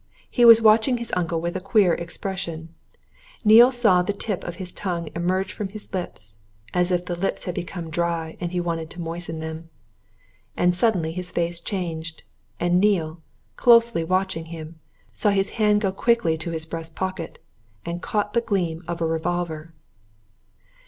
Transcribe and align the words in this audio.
He 0.31 0.45
was 0.45 0.63
watching 0.63 0.97
his 0.97 1.13
uncle 1.15 1.39
with 1.39 1.55
a 1.55 1.59
queer 1.61 1.93
expression. 1.93 2.73
Neale 3.45 3.71
saw 3.71 4.01
the 4.01 4.11
tip 4.13 4.43
of 4.43 4.55
his 4.55 4.71
tongue 4.71 5.09
emerge 5.15 5.53
from 5.53 5.67
his 5.69 5.87
lips, 5.93 6.33
as 6.73 6.89
if 6.89 7.05
the 7.05 7.15
lips 7.15 7.43
had 7.43 7.53
become 7.53 7.91
dry, 7.91 8.35
and 8.41 8.51
he 8.51 8.59
wanted 8.59 8.89
to 8.89 8.99
moisten 8.99 9.41
them. 9.41 9.69
And 10.57 10.73
suddenly 10.75 11.11
his 11.11 11.29
face 11.31 11.59
changed, 11.59 12.23
and 12.59 12.79
Neale, 12.81 13.21
closely 13.57 14.03
watching 14.03 14.45
him, 14.45 14.79
saw 15.13 15.29
his 15.29 15.51
hand 15.61 15.81
go 15.81 15.91
quickly 15.91 16.35
to 16.35 16.49
his 16.49 16.65
breast 16.65 16.95
pocket, 16.95 17.37
and 17.85 18.01
caught 18.01 18.33
the 18.33 18.41
gleam 18.41 18.81
of 18.87 19.01
a 19.01 19.05
revolver.... 19.05 19.69